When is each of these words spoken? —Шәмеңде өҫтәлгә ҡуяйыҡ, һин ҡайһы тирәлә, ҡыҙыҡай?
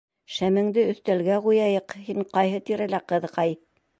—Шәмеңде 0.35 0.85
өҫтәлгә 0.93 1.35
ҡуяйыҡ, 1.43 1.95
һин 2.07 2.25
ҡайһы 2.31 2.61
тирәлә, 2.71 3.03
ҡыҙыҡай? 3.13 3.57